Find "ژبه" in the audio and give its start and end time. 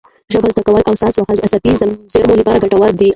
0.33-0.47